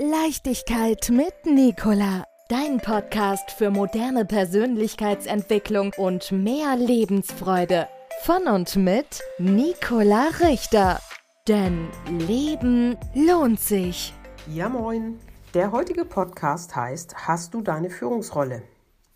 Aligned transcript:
Leichtigkeit 0.00 1.10
mit 1.10 1.34
Nicola. 1.44 2.22
Dein 2.48 2.78
Podcast 2.78 3.50
für 3.50 3.68
moderne 3.68 4.24
Persönlichkeitsentwicklung 4.24 5.92
und 5.96 6.30
mehr 6.30 6.76
Lebensfreude. 6.76 7.88
Von 8.22 8.46
und 8.46 8.76
mit 8.76 9.20
Nicola 9.40 10.28
Richter. 10.38 11.00
Denn 11.48 11.88
Leben 12.28 12.96
lohnt 13.12 13.58
sich. 13.58 14.14
Ja, 14.46 14.68
moin. 14.68 15.18
Der 15.52 15.72
heutige 15.72 16.04
Podcast 16.04 16.76
heißt 16.76 17.26
Hast 17.26 17.54
du 17.54 17.60
deine 17.60 17.90
Führungsrolle? 17.90 18.62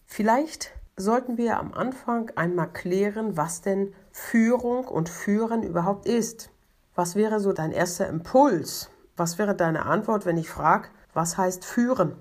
Vielleicht 0.06 0.72
sollten 0.96 1.38
wir 1.38 1.60
am 1.60 1.74
Anfang 1.74 2.32
einmal 2.34 2.72
klären, 2.72 3.36
was 3.36 3.60
denn 3.60 3.94
Führung 4.10 4.88
und 4.88 5.08
Führen 5.08 5.62
überhaupt 5.62 6.06
ist. 6.06 6.50
Was 6.96 7.14
wäre 7.14 7.38
so 7.38 7.52
dein 7.52 7.70
erster 7.70 8.08
Impuls? 8.08 8.91
Was 9.16 9.38
wäre 9.38 9.54
deine 9.54 9.86
Antwort, 9.86 10.26
wenn 10.26 10.38
ich 10.38 10.48
frage, 10.48 10.88
was 11.14 11.36
heißt 11.36 11.64
führen? 11.64 12.16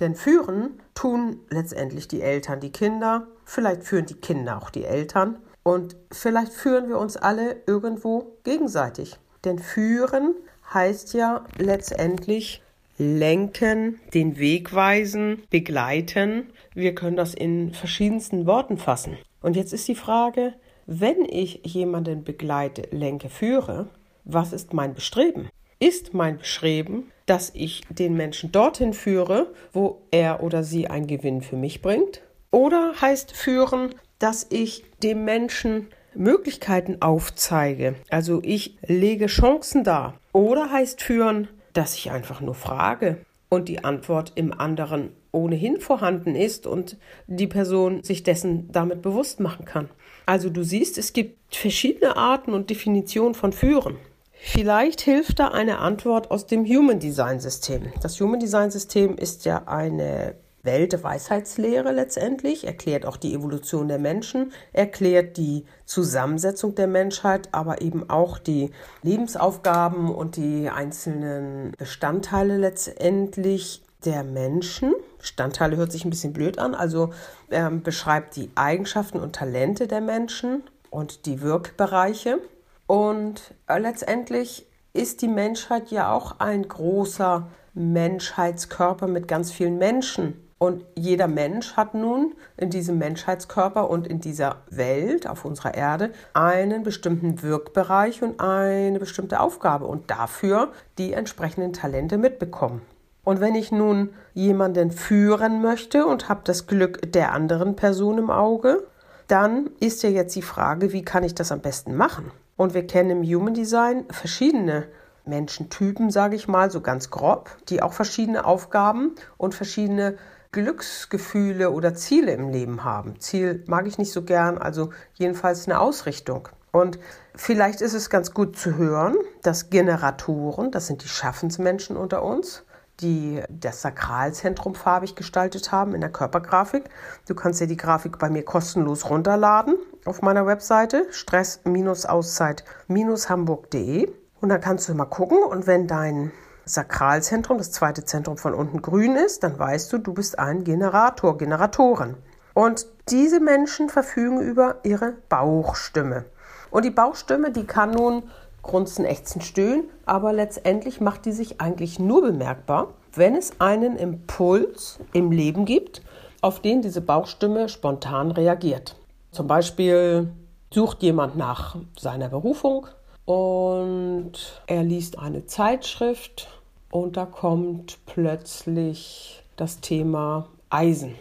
Denn 0.00 0.14
führen 0.14 0.80
tun 0.94 1.40
letztendlich 1.48 2.08
die 2.08 2.22
Eltern 2.22 2.60
die 2.60 2.72
Kinder, 2.72 3.26
vielleicht 3.44 3.84
führen 3.84 4.06
die 4.06 4.14
Kinder 4.14 4.56
auch 4.58 4.70
die 4.70 4.84
Eltern 4.84 5.38
und 5.62 5.96
vielleicht 6.10 6.52
führen 6.52 6.88
wir 6.88 6.98
uns 6.98 7.16
alle 7.16 7.62
irgendwo 7.66 8.36
gegenseitig. 8.42 9.18
Denn 9.44 9.58
führen 9.58 10.34
heißt 10.72 11.14
ja 11.14 11.44
letztendlich 11.58 12.62
lenken, 12.98 14.00
den 14.14 14.38
Weg 14.38 14.74
weisen, 14.74 15.42
begleiten. 15.50 16.50
Wir 16.74 16.94
können 16.94 17.16
das 17.16 17.34
in 17.34 17.72
verschiedensten 17.72 18.46
Worten 18.46 18.78
fassen. 18.78 19.16
Und 19.40 19.56
jetzt 19.56 19.72
ist 19.72 19.88
die 19.88 19.94
Frage, 19.94 20.54
wenn 20.86 21.24
ich 21.24 21.60
jemanden 21.64 22.24
begleite, 22.24 22.88
lenke, 22.90 23.28
führe, 23.28 23.88
was 24.24 24.52
ist 24.52 24.72
mein 24.72 24.94
Bestreben? 24.94 25.48
Ist 25.82 26.14
mein 26.14 26.38
Bestreben, 26.38 27.10
dass 27.26 27.50
ich 27.56 27.82
den 27.88 28.14
Menschen 28.14 28.52
dorthin 28.52 28.92
führe, 28.92 29.52
wo 29.72 30.00
er 30.12 30.40
oder 30.40 30.62
sie 30.62 30.86
einen 30.86 31.08
Gewinn 31.08 31.42
für 31.42 31.56
mich 31.56 31.82
bringt? 31.82 32.22
Oder 32.52 32.92
heißt 33.00 33.32
führen, 33.32 33.92
dass 34.20 34.46
ich 34.48 34.84
dem 35.02 35.24
Menschen 35.24 35.88
Möglichkeiten 36.14 37.02
aufzeige? 37.02 37.96
Also 38.10 38.38
ich 38.44 38.76
lege 38.86 39.26
Chancen 39.26 39.82
dar. 39.82 40.14
Oder 40.32 40.70
heißt 40.70 41.02
führen, 41.02 41.48
dass 41.72 41.96
ich 41.96 42.12
einfach 42.12 42.40
nur 42.40 42.54
frage 42.54 43.16
und 43.48 43.68
die 43.68 43.82
Antwort 43.82 44.30
im 44.36 44.52
anderen 44.52 45.10
ohnehin 45.32 45.80
vorhanden 45.80 46.36
ist 46.36 46.64
und 46.64 46.96
die 47.26 47.48
Person 47.48 48.04
sich 48.04 48.22
dessen 48.22 48.70
damit 48.70 49.02
bewusst 49.02 49.40
machen 49.40 49.64
kann. 49.64 49.88
Also 50.26 50.48
du 50.48 50.62
siehst, 50.62 50.96
es 50.96 51.12
gibt 51.12 51.56
verschiedene 51.56 52.16
Arten 52.16 52.54
und 52.54 52.70
Definitionen 52.70 53.34
von 53.34 53.52
Führen. 53.52 53.96
Vielleicht 54.44 55.00
hilft 55.00 55.38
da 55.38 55.48
eine 55.48 55.78
Antwort 55.78 56.32
aus 56.32 56.46
dem 56.46 56.66
Human 56.66 56.98
Design 56.98 57.38
System. 57.38 57.92
Das 58.02 58.20
Human 58.20 58.40
Design 58.40 58.72
System 58.72 59.16
ist 59.16 59.44
ja 59.44 59.62
eine 59.66 60.34
Welt 60.64 60.92
der 60.92 61.02
Weisheitslehre 61.02 61.92
letztendlich, 61.92 62.66
erklärt 62.66 63.06
auch 63.06 63.16
die 63.16 63.34
Evolution 63.34 63.86
der 63.86 64.00
Menschen, 64.00 64.52
erklärt 64.72 65.36
die 65.36 65.64
Zusammensetzung 65.84 66.74
der 66.74 66.88
Menschheit, 66.88 67.48
aber 67.52 67.82
eben 67.82 68.10
auch 68.10 68.36
die 68.36 68.72
Lebensaufgaben 69.02 70.12
und 70.12 70.36
die 70.36 70.68
einzelnen 70.68 71.72
Bestandteile 71.78 72.58
letztendlich 72.58 73.82
der 74.04 74.24
Menschen. 74.24 74.92
Bestandteile 75.18 75.76
hört 75.76 75.92
sich 75.92 76.04
ein 76.04 76.10
bisschen 76.10 76.32
blöd 76.32 76.58
an, 76.58 76.74
also 76.74 77.12
ähm, 77.52 77.82
beschreibt 77.82 78.34
die 78.34 78.50
Eigenschaften 78.56 79.20
und 79.20 79.36
Talente 79.36 79.86
der 79.86 80.00
Menschen 80.00 80.64
und 80.90 81.26
die 81.26 81.40
Wirkbereiche. 81.42 82.40
Und 82.86 83.54
äh, 83.66 83.78
letztendlich 83.78 84.66
ist 84.92 85.22
die 85.22 85.28
Menschheit 85.28 85.90
ja 85.90 86.12
auch 86.12 86.40
ein 86.40 86.66
großer 86.68 87.48
Menschheitskörper 87.74 89.06
mit 89.06 89.28
ganz 89.28 89.50
vielen 89.50 89.78
Menschen. 89.78 90.42
Und 90.58 90.84
jeder 90.94 91.26
Mensch 91.26 91.76
hat 91.76 91.94
nun 91.94 92.34
in 92.56 92.70
diesem 92.70 92.98
Menschheitskörper 92.98 93.90
und 93.90 94.06
in 94.06 94.20
dieser 94.20 94.58
Welt 94.70 95.26
auf 95.26 95.44
unserer 95.44 95.74
Erde 95.74 96.12
einen 96.34 96.84
bestimmten 96.84 97.42
Wirkbereich 97.42 98.22
und 98.22 98.38
eine 98.38 99.00
bestimmte 99.00 99.40
Aufgabe 99.40 99.86
und 99.86 100.08
dafür 100.10 100.70
die 100.98 101.14
entsprechenden 101.14 101.72
Talente 101.72 102.16
mitbekommen. 102.16 102.82
Und 103.24 103.40
wenn 103.40 103.56
ich 103.56 103.72
nun 103.72 104.10
jemanden 104.34 104.92
führen 104.92 105.62
möchte 105.62 106.06
und 106.06 106.28
habe 106.28 106.42
das 106.44 106.66
Glück 106.68 107.10
der 107.10 107.32
anderen 107.32 107.74
Person 107.74 108.18
im 108.18 108.30
Auge, 108.30 108.86
dann 109.26 109.70
ist 109.80 110.02
ja 110.02 110.10
jetzt 110.10 110.36
die 110.36 110.42
Frage, 110.42 110.92
wie 110.92 111.04
kann 111.04 111.24
ich 111.24 111.34
das 111.34 111.50
am 111.50 111.60
besten 111.60 111.96
machen? 111.96 112.30
Und 112.56 112.74
wir 112.74 112.86
kennen 112.86 113.10
im 113.10 113.22
Human 113.22 113.54
Design 113.54 114.04
verschiedene 114.10 114.88
Menschentypen, 115.24 116.10
sage 116.10 116.36
ich 116.36 116.48
mal, 116.48 116.70
so 116.70 116.80
ganz 116.80 117.10
grob, 117.10 117.56
die 117.68 117.82
auch 117.82 117.92
verschiedene 117.92 118.44
Aufgaben 118.44 119.14
und 119.36 119.54
verschiedene 119.54 120.16
Glücksgefühle 120.52 121.70
oder 121.70 121.94
Ziele 121.94 122.32
im 122.32 122.50
Leben 122.50 122.84
haben. 122.84 123.18
Ziel 123.20 123.64
mag 123.66 123.86
ich 123.86 123.98
nicht 123.98 124.12
so 124.12 124.22
gern, 124.22 124.58
also 124.58 124.90
jedenfalls 125.14 125.66
eine 125.66 125.80
Ausrichtung. 125.80 126.48
Und 126.72 126.98
vielleicht 127.34 127.80
ist 127.80 127.94
es 127.94 128.10
ganz 128.10 128.32
gut 128.32 128.56
zu 128.58 128.76
hören, 128.76 129.16
dass 129.42 129.70
Generatoren, 129.70 130.70
das 130.70 130.86
sind 130.86 131.02
die 131.04 131.08
Schaffensmenschen 131.08 131.96
unter 131.96 132.22
uns, 132.22 132.64
die 133.02 133.42
das 133.50 133.82
Sakralzentrum 133.82 134.74
farbig 134.74 135.14
gestaltet 135.16 135.72
haben 135.72 135.94
in 135.94 136.00
der 136.00 136.10
Körpergrafik. 136.10 136.84
Du 137.28 137.34
kannst 137.34 137.60
dir 137.60 137.66
die 137.66 137.76
Grafik 137.76 138.18
bei 138.18 138.30
mir 138.30 138.44
kostenlos 138.44 139.10
runterladen 139.10 139.76
auf 140.04 140.22
meiner 140.22 140.46
Webseite 140.46 141.06
stress-auszeit-hamburg.de 141.10 144.10
und 144.40 144.48
dann 144.48 144.60
kannst 144.60 144.88
du 144.88 144.94
mal 144.94 145.04
gucken 145.04 145.42
und 145.42 145.66
wenn 145.66 145.86
dein 145.86 146.32
Sakralzentrum, 146.64 147.58
das 147.58 147.72
zweite 147.72 148.04
Zentrum 148.04 148.36
von 148.36 148.54
unten 148.54 148.82
grün 148.82 149.16
ist, 149.16 149.42
dann 149.42 149.58
weißt 149.58 149.92
du, 149.92 149.98
du 149.98 150.14
bist 150.14 150.38
ein 150.38 150.62
Generator, 150.64 151.36
Generatoren. 151.36 152.16
Und 152.54 152.86
diese 153.08 153.40
Menschen 153.40 153.88
verfügen 153.88 154.40
über 154.40 154.76
ihre 154.84 155.14
Bauchstimme. 155.28 156.24
Und 156.70 156.84
die 156.84 156.90
Bauchstimme, 156.90 157.50
die 157.50 157.66
kann 157.66 157.90
nun 157.90 158.30
grunzen, 158.62 159.04
ächzen, 159.04 159.40
stöhnen, 159.40 159.84
aber 160.06 160.32
letztendlich 160.32 161.00
macht 161.00 161.26
die 161.26 161.32
sich 161.32 161.60
eigentlich 161.60 161.98
nur 161.98 162.22
bemerkbar, 162.22 162.94
wenn 163.14 163.34
es 163.34 163.60
einen 163.60 163.96
Impuls 163.96 164.98
im 165.12 165.32
Leben 165.32 165.64
gibt, 165.64 166.02
auf 166.40 166.60
den 166.60 166.82
diese 166.82 167.00
Bauchstimme 167.00 167.68
spontan 167.68 168.30
reagiert. 168.30 168.96
Zum 169.30 169.46
Beispiel 169.46 170.30
sucht 170.72 171.02
jemand 171.02 171.36
nach 171.36 171.76
seiner 171.98 172.28
Berufung 172.28 172.86
und 173.24 174.32
er 174.66 174.82
liest 174.82 175.18
eine 175.18 175.46
Zeitschrift 175.46 176.48
und 176.90 177.16
da 177.16 177.26
kommt 177.26 177.98
plötzlich 178.06 179.42
das 179.56 179.80
Thema 179.80 180.48
Eisen. 180.70 181.14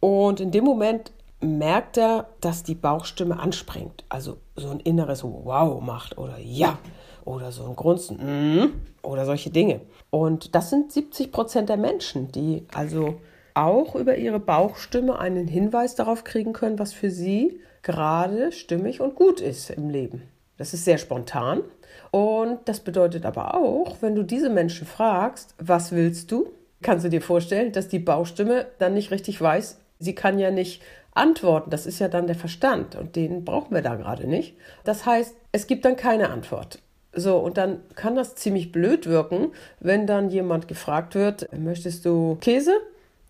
Und 0.00 0.40
in 0.40 0.50
dem 0.50 0.64
Moment 0.64 1.12
merkt 1.42 1.96
er, 1.96 2.28
dass 2.40 2.62
die 2.62 2.74
Bauchstimme 2.74 3.38
anspringt. 3.38 4.04
Also 4.08 4.38
so 4.56 4.68
ein 4.70 4.80
inneres 4.80 5.24
Wow 5.24 5.80
macht 5.82 6.18
oder 6.18 6.38
Ja 6.38 6.78
oder 7.24 7.52
so 7.52 7.64
ein 7.64 7.76
Grunzen 7.76 8.16
mm, 8.16 8.72
oder 9.02 9.26
solche 9.26 9.50
Dinge. 9.50 9.80
Und 10.10 10.54
das 10.54 10.70
sind 10.70 10.92
70 10.92 11.32
Prozent 11.32 11.68
der 11.68 11.76
Menschen, 11.76 12.32
die 12.32 12.66
also 12.74 13.20
auch 13.54 13.94
über 13.94 14.16
ihre 14.16 14.40
Bauchstimme 14.40 15.18
einen 15.18 15.46
Hinweis 15.46 15.94
darauf 15.94 16.24
kriegen 16.24 16.52
können, 16.52 16.78
was 16.78 16.92
für 16.92 17.10
sie 17.10 17.60
gerade 17.82 18.52
stimmig 18.52 19.00
und 19.00 19.14
gut 19.14 19.40
ist 19.40 19.70
im 19.70 19.90
Leben. 19.90 20.22
Das 20.56 20.74
ist 20.74 20.84
sehr 20.84 20.98
spontan. 20.98 21.62
Und 22.10 22.60
das 22.66 22.80
bedeutet 22.80 23.26
aber 23.26 23.54
auch, 23.54 23.96
wenn 24.00 24.14
du 24.14 24.22
diese 24.22 24.50
Menschen 24.50 24.86
fragst, 24.86 25.54
was 25.58 25.92
willst 25.92 26.30
du, 26.30 26.50
kannst 26.82 27.04
du 27.04 27.08
dir 27.08 27.22
vorstellen, 27.22 27.72
dass 27.72 27.88
die 27.88 27.98
Bauchstimme 27.98 28.66
dann 28.78 28.94
nicht 28.94 29.10
richtig 29.10 29.40
weiß, 29.40 29.78
sie 29.98 30.14
kann 30.14 30.38
ja 30.38 30.50
nicht 30.50 30.82
antworten. 31.14 31.70
Das 31.70 31.86
ist 31.86 31.98
ja 31.98 32.08
dann 32.08 32.26
der 32.26 32.36
Verstand 32.36 32.96
und 32.96 33.16
den 33.16 33.44
brauchen 33.44 33.74
wir 33.74 33.82
da 33.82 33.94
gerade 33.94 34.26
nicht. 34.26 34.56
Das 34.84 35.06
heißt, 35.06 35.34
es 35.52 35.66
gibt 35.66 35.84
dann 35.84 35.96
keine 35.96 36.30
Antwort. 36.30 36.80
So, 37.14 37.36
und 37.36 37.58
dann 37.58 37.80
kann 37.94 38.16
das 38.16 38.36
ziemlich 38.36 38.72
blöd 38.72 39.06
wirken, 39.06 39.52
wenn 39.80 40.06
dann 40.06 40.30
jemand 40.30 40.66
gefragt 40.66 41.14
wird, 41.14 41.46
möchtest 41.52 42.06
du 42.06 42.38
Käse? 42.40 42.72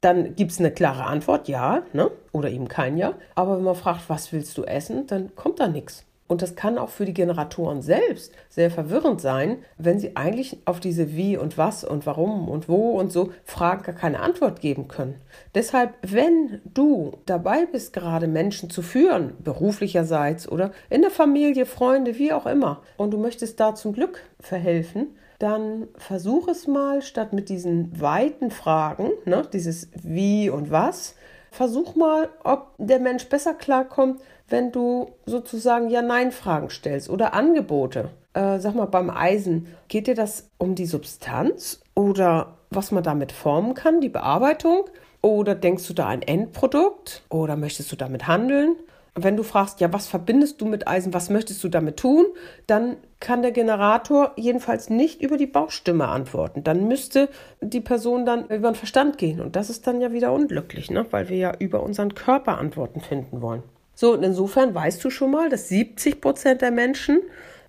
Dann 0.00 0.36
gibt 0.36 0.52
es 0.52 0.58
eine 0.58 0.70
klare 0.72 1.04
Antwort, 1.04 1.48
ja, 1.48 1.82
ne? 1.92 2.10
oder 2.32 2.50
eben 2.50 2.68
kein 2.68 2.96
Ja. 2.96 3.14
Aber 3.34 3.56
wenn 3.56 3.64
man 3.64 3.74
fragt, 3.74 4.08
was 4.08 4.32
willst 4.32 4.56
du 4.58 4.64
essen, 4.64 5.06
dann 5.06 5.34
kommt 5.34 5.60
da 5.60 5.68
nichts. 5.68 6.04
Und 6.32 6.40
das 6.40 6.56
kann 6.56 6.78
auch 6.78 6.88
für 6.88 7.04
die 7.04 7.12
Generatoren 7.12 7.82
selbst 7.82 8.32
sehr 8.48 8.70
verwirrend 8.70 9.20
sein, 9.20 9.58
wenn 9.76 9.98
sie 9.98 10.16
eigentlich 10.16 10.56
auf 10.64 10.80
diese 10.80 11.14
Wie 11.14 11.36
und 11.36 11.58
Was 11.58 11.84
und 11.84 12.06
Warum 12.06 12.48
und 12.48 12.70
Wo 12.70 12.98
und 12.98 13.12
so 13.12 13.34
Fragen 13.44 13.82
gar 13.82 13.94
keine 13.94 14.20
Antwort 14.20 14.62
geben 14.62 14.88
können. 14.88 15.16
Deshalb, 15.54 15.92
wenn 16.00 16.62
du 16.72 17.18
dabei 17.26 17.66
bist, 17.66 17.92
gerade 17.92 18.28
Menschen 18.28 18.70
zu 18.70 18.80
führen, 18.80 19.34
beruflicherseits 19.44 20.50
oder 20.50 20.72
in 20.88 21.02
der 21.02 21.10
Familie, 21.10 21.66
Freunde, 21.66 22.18
wie 22.18 22.32
auch 22.32 22.46
immer, 22.46 22.80
und 22.96 23.10
du 23.10 23.18
möchtest 23.18 23.60
da 23.60 23.74
zum 23.74 23.92
Glück 23.92 24.22
verhelfen, 24.40 25.08
dann 25.38 25.88
versuch 25.98 26.48
es 26.48 26.66
mal, 26.66 27.02
statt 27.02 27.34
mit 27.34 27.50
diesen 27.50 28.00
weiten 28.00 28.50
Fragen, 28.50 29.10
ne, 29.26 29.46
dieses 29.52 29.90
Wie 30.02 30.48
und 30.48 30.70
Was, 30.70 31.14
versuch 31.52 31.94
mal, 31.94 32.30
ob 32.42 32.74
der 32.78 32.98
Mensch 32.98 33.28
besser 33.28 33.54
klarkommt, 33.54 34.20
wenn 34.48 34.72
du 34.72 35.12
sozusagen 35.26 35.90
Ja-Nein-Fragen 35.90 36.70
stellst 36.70 37.08
oder 37.08 37.34
Angebote. 37.34 38.08
Äh, 38.34 38.58
sag 38.58 38.74
mal, 38.74 38.86
beim 38.86 39.10
Eisen, 39.10 39.68
geht 39.88 40.06
dir 40.06 40.14
das 40.14 40.48
um 40.58 40.74
die 40.74 40.86
Substanz 40.86 41.80
oder 41.94 42.54
was 42.70 42.90
man 42.90 43.04
damit 43.04 43.32
formen 43.32 43.74
kann, 43.74 44.00
die 44.00 44.08
Bearbeitung? 44.08 44.84
Oder 45.20 45.54
denkst 45.54 45.86
du 45.86 45.92
da 45.92 46.08
ein 46.08 46.22
Endprodukt? 46.22 47.22
Oder 47.28 47.56
möchtest 47.56 47.92
du 47.92 47.96
damit 47.96 48.26
handeln? 48.26 48.74
Wenn 49.14 49.36
du 49.36 49.42
fragst, 49.42 49.80
ja, 49.80 49.92
was 49.92 50.06
verbindest 50.06 50.60
du 50.60 50.66
mit 50.66 50.88
Eisen, 50.88 51.12
was 51.12 51.28
möchtest 51.28 51.62
du 51.62 51.68
damit 51.68 51.98
tun, 51.98 52.26
dann 52.66 52.96
kann 53.20 53.42
der 53.42 53.52
Generator 53.52 54.32
jedenfalls 54.36 54.88
nicht 54.88 55.20
über 55.20 55.36
die 55.36 55.46
Bauchstimme 55.46 56.08
antworten. 56.08 56.64
Dann 56.64 56.88
müsste 56.88 57.28
die 57.60 57.80
Person 57.80 58.24
dann 58.24 58.46
über 58.46 58.70
den 58.70 58.74
Verstand 58.74 59.18
gehen. 59.18 59.40
Und 59.40 59.54
das 59.54 59.68
ist 59.68 59.86
dann 59.86 60.00
ja 60.00 60.12
wieder 60.12 60.32
unglücklich, 60.32 60.90
ne? 60.90 61.06
weil 61.10 61.28
wir 61.28 61.36
ja 61.36 61.52
über 61.58 61.82
unseren 61.82 62.14
Körper 62.14 62.56
Antworten 62.58 63.00
finden 63.00 63.42
wollen. 63.42 63.62
So, 63.94 64.14
und 64.14 64.22
insofern 64.22 64.74
weißt 64.74 65.04
du 65.04 65.10
schon 65.10 65.30
mal, 65.30 65.50
dass 65.50 65.68
70 65.68 66.20
Prozent 66.20 66.62
der 66.62 66.70
Menschen 66.70 67.20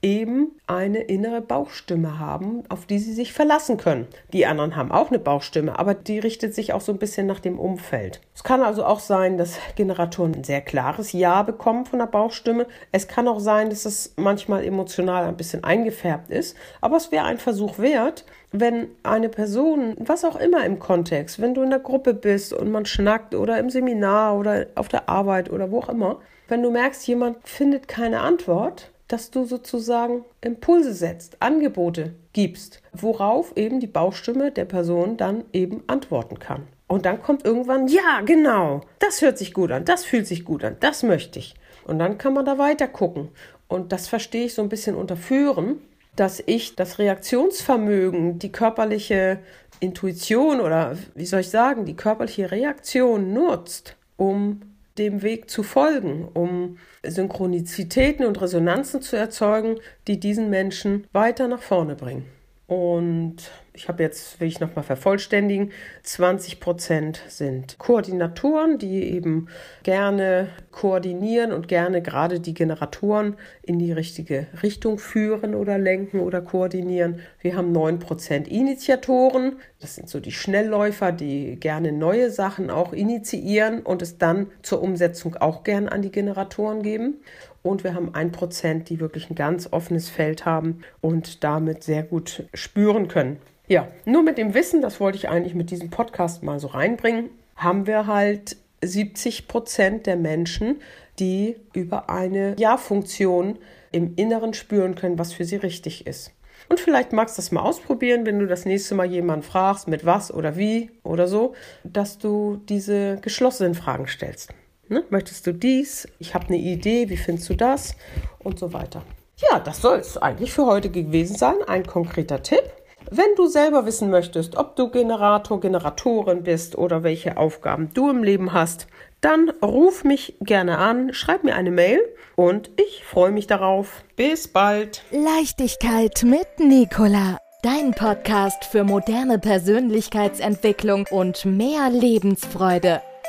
eben 0.04 0.52
eine 0.68 1.00
innere 1.00 1.42
Bauchstimme 1.42 2.20
haben, 2.20 2.64
auf 2.68 2.86
die 2.86 3.00
sie 3.00 3.14
sich 3.14 3.32
verlassen 3.34 3.78
können. 3.78 4.08
Die 4.34 4.46
anderen 4.46 4.76
haben 4.76 4.92
auch 4.92 5.10
eine 5.10 5.18
Bauchstimme, 5.18 5.80
aber 5.80 5.94
die 5.94 6.20
richtet 6.20 6.54
sich 6.54 6.74
auch 6.74 6.82
so 6.82 6.92
ein 6.92 7.00
bisschen 7.00 7.26
nach 7.26 7.40
dem 7.40 7.58
Umfeld. 7.58 8.20
Es 8.36 8.44
kann 8.44 8.62
also 8.62 8.84
auch 8.86 9.00
sein, 9.00 9.38
dass 9.38 9.58
Generatoren 9.76 10.36
ein 10.36 10.44
sehr 10.44 10.62
klares 10.62 11.14
Ja 11.14 11.42
bekommen 11.44 11.86
von 11.86 12.00
der 12.00 12.08
Bauchstimme. 12.08 12.68
Es 12.92 13.08
kann 13.08 13.28
auch 13.30 13.40
sein, 13.40 13.70
dass 13.70 13.86
es 13.86 14.14
manchmal 14.18 14.66
emotional 14.66 15.24
ein 15.24 15.38
bisschen 15.38 15.64
eingefärbt 15.64 16.30
ist, 16.30 16.58
aber 16.82 16.98
es 16.98 17.12
wäre 17.12 17.26
ein 17.26 17.38
Versuch 17.38 17.80
wert, 17.80 18.26
wenn 18.52 18.90
eine 19.02 19.30
Person, 19.30 19.96
was 19.98 20.26
auch 20.26 20.36
immer 20.36 20.66
im 20.66 20.80
Kontext, 20.80 21.42
wenn 21.42 21.54
du 21.54 21.64
in 21.64 21.70
der 21.70 21.80
Gruppe 21.80 22.14
bist 22.14 22.54
und 22.54 22.72
man 22.72 22.86
schnackt 22.86 23.34
oder 23.34 23.58
im 23.58 23.70
Seminar 23.70 24.38
oder 24.38 24.68
auf 24.76 24.90
der 24.90 25.08
Arbeit 25.08 25.50
oder 25.50 25.72
wo 25.72 25.80
auch 25.80 25.90
immer, 25.90 26.20
wenn 26.50 26.62
du 26.62 26.70
merkst, 26.70 27.08
jemand 27.08 27.38
findet 27.48 27.88
keine 27.88 28.20
Antwort, 28.20 28.92
dass 29.14 29.30
du 29.30 29.46
sozusagen 29.46 30.26
Impulse 30.42 30.92
setzt, 30.92 31.38
Angebote 31.40 32.16
gibst, 32.34 32.82
worauf 32.94 33.56
eben 33.56 33.80
die 33.80 33.86
Bauchstimme 33.86 34.52
der 34.52 34.66
Person 34.66 35.18
dann 35.18 35.44
eben 35.54 35.84
antworten 35.86 36.40
kann. 36.40 36.64
Und 36.88 37.06
dann 37.06 37.22
kommt 37.22 37.46
irgendwann, 37.46 37.88
ja, 37.88 38.22
genau, 38.26 38.82
das 38.98 39.22
hört 39.22 39.38
sich 39.38 39.54
gut 39.54 39.72
an, 39.72 39.86
das 39.86 40.04
fühlt 40.04 40.26
sich 40.26 40.44
gut 40.44 40.64
an, 40.64 40.78
das 40.80 41.04
möchte 41.04 41.38
ich. 41.38 41.54
Und 41.86 42.00
dann 42.00 42.18
kann 42.18 42.34
man 42.34 42.46
da 42.46 42.58
weiter 42.58 42.88
gucken. 42.88 43.30
Und 43.68 43.92
das 43.92 44.08
verstehe 44.08 44.46
ich 44.46 44.56
so 44.56 44.64
ein 44.64 44.70
bisschen 44.70 44.96
unter 44.96 45.16
Führen, 45.16 45.80
dass 46.16 46.42
ich 46.44 46.76
das 46.76 46.98
Reaktionsvermögen, 46.98 48.40
die 48.40 48.52
körperliche 48.52 49.38
Intuition 49.80 50.60
oder 50.60 50.98
wie 51.14 51.28
soll 51.28 51.42
ich 51.42 51.52
sagen, 51.52 51.86
die 51.86 51.96
körperliche 51.96 52.50
Reaktion 52.50 53.32
nutzt, 53.32 53.96
um 54.18 54.73
dem 54.98 55.22
Weg 55.22 55.50
zu 55.50 55.64
folgen, 55.64 56.28
um 56.34 56.78
Synchronizitäten 57.06 58.26
und 58.26 58.42
Resonanzen 58.42 59.02
zu 59.02 59.16
erzeugen, 59.16 59.80
die 60.08 60.20
diesen 60.20 60.50
Menschen 60.50 61.08
weiter 61.12 61.48
nach 61.48 61.62
vorne 61.62 61.96
bringen. 61.96 62.26
Und 62.68 63.52
ich 63.76 63.88
habe 63.88 64.04
jetzt, 64.04 64.40
will 64.40 64.48
ich 64.48 64.60
nochmal 64.60 64.84
vervollständigen, 64.84 65.72
20 66.04 66.60
Prozent 66.60 67.22
sind 67.28 67.80
Koordinatoren, 67.80 68.78
die 68.78 69.04
eben 69.12 69.48
gerne 69.82 70.50
koordinieren 70.72 71.52
und 71.52 71.68
gerne 71.68 72.04
gerade 72.04 72.40
die 72.40 72.54
Generatoren 72.54 73.36
in 73.64 73.80
die 73.80 73.92
richtige 73.92 74.46
Richtung 74.62 75.00
führen 75.00 75.56
oder 75.56 75.80
lenken 75.80 76.20
oder 76.20 76.42
koordinieren. 76.42 77.20
Wir 77.42 77.56
haben 77.56 77.72
9 77.72 77.98
Prozent 77.98 78.48
Initiatoren, 78.48 79.58
das 79.80 79.96
sind 79.96 80.08
so 80.08 80.20
die 80.20 80.32
Schnellläufer, 80.32 81.12
die 81.12 81.60
gerne 81.60 81.92
neue 81.92 82.30
Sachen 82.30 82.70
auch 82.70 82.94
initiieren 82.94 83.82
und 83.82 84.04
es 84.04 84.20
dann 84.20 84.52
zur 84.62 84.84
Umsetzung 84.84 85.36
auch 85.38 85.64
gern 85.64 85.90
an 85.90 86.04
die 86.04 86.12
Generatoren 86.12 86.84
geben 86.84 87.22
und 87.64 87.84
wir 87.84 87.96
haben 87.96 88.14
ein 88.14 88.32
Prozent, 88.32 88.90
die 88.90 89.00
wirklich 89.00 89.30
ein 89.30 89.36
ganz 89.36 89.70
offenes 89.72 90.10
Feld 90.10 90.46
haben 90.46 90.84
und 91.02 91.44
damit 91.44 91.84
sehr 91.84 92.04
gut 92.04 92.44
spüren 92.54 93.08
können. 93.08 93.38
Ja, 93.68 93.88
nur 94.06 94.22
mit 94.22 94.38
dem 94.38 94.54
Wissen, 94.54 94.82
das 94.82 95.00
wollte 95.00 95.18
ich 95.18 95.30
eigentlich 95.30 95.56
mit 95.56 95.72
diesem 95.72 95.90
Podcast 95.90 96.44
mal 96.44 96.60
so 96.60 96.68
reinbringen, 96.68 97.30
haben 97.56 97.88
wir 97.88 98.08
halt 98.08 98.58
70 98.84 99.48
Prozent 99.48 100.06
der 100.06 100.18
Menschen, 100.18 100.82
die 101.20 101.56
über 101.74 102.10
eine 102.10 102.56
Ja-Funktion 102.60 103.58
im 103.92 104.16
Inneren 104.16 104.54
spüren 104.54 104.96
können, 104.96 105.18
was 105.18 105.32
für 105.32 105.46
sie 105.46 105.56
richtig 105.56 106.06
ist. 106.06 106.32
Und 106.70 106.80
vielleicht 106.80 107.14
magst 107.14 107.38
du 107.38 107.42
das 107.42 107.52
mal 107.52 107.62
ausprobieren, 107.62 108.26
wenn 108.26 108.40
du 108.40 108.48
das 108.48 108.66
nächste 108.66 108.96
Mal 108.96 109.06
jemanden 109.06 109.44
fragst, 109.44 109.88
mit 109.88 110.06
was 110.06 110.34
oder 110.34 110.58
wie 110.58 110.92
oder 111.04 111.28
so, 111.28 111.54
dass 111.84 112.18
du 112.18 112.62
diese 112.68 113.18
geschlossenen 113.22 113.76
Fragen 113.76 114.08
stellst. 114.08 114.54
Ne? 114.90 115.04
Möchtest 115.10 115.48
du 115.48 115.54
dies? 115.54 116.08
Ich 116.20 116.34
habe 116.34 116.48
eine 116.48 116.58
Idee, 116.58 117.10
wie 117.10 117.18
findest 117.18 117.50
du 117.50 117.56
das? 117.56 117.96
Und 118.40 118.60
so 118.60 118.74
weiter. 118.74 119.04
Ja, 119.38 119.60
das 119.60 119.82
soll 119.82 120.00
es 120.00 120.18
eigentlich 120.18 120.52
für 120.52 120.66
heute 120.66 120.90
gewesen 120.90 121.36
sein. 121.36 121.56
Ein 121.68 121.86
konkreter 121.86 122.44
Tipp. 122.44 122.64
Wenn 123.10 123.36
du 123.36 123.48
selber 123.48 123.86
wissen 123.86 124.10
möchtest, 124.10 124.56
ob 124.56 124.76
du 124.76 124.90
Generator, 124.90 125.60
Generatorin 125.60 126.44
bist 126.44 126.78
oder 126.78 127.04
welche 127.04 127.38
Aufgaben 127.38 127.90
du 127.94 128.10
im 128.10 128.24
Leben 128.24 128.54
hast, 128.54 128.88
dann 129.22 129.50
ruf 129.62 130.04
mich 130.04 130.36
gerne 130.42 130.78
an, 130.78 131.14
schreib 131.14 131.44
mir 131.44 131.56
eine 131.56 131.72
Mail 131.72 132.00
und 132.36 132.72
ich 132.78 133.04
freue 133.04 133.32
mich 133.32 133.48
darauf. 133.48 134.04
Bis 134.16 134.48
bald. 134.48 135.04
Leichtigkeit 135.12 136.24
mit 136.24 136.60
Nicola. 136.60 137.38
Dein 137.62 137.92
Podcast 137.92 138.66
für 138.66 138.84
moderne 138.84 139.40
Persönlichkeitsentwicklung 139.40 141.06
und 141.12 141.46
mehr 141.46 141.90
Lebensfreude. 141.90 143.02